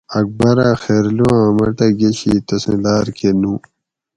اکبرہ 0.19 0.69
خیرلو 0.83 1.27
آں 1.39 1.49
مٹہ 1.57 1.87
گشی 1.99 2.33
تسوں 2.47 2.77
لار 2.83 3.07
کہ 3.17 3.29
نُو 3.41 3.53